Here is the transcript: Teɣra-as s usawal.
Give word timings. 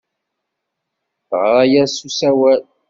Teɣra-as 1.27 1.89
s 1.97 2.05
usawal. 2.07 2.61